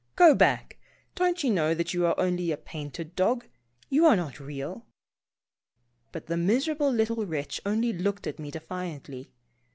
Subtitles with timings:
[0.15, 0.79] Go back.
[1.13, 3.45] Don't you know that you are only a painted dog?
[3.87, 4.87] You are not real."
[6.11, 8.41] But the miserable little wretch only looked at Pomposity.
[8.41, 9.31] 197 me defiantly.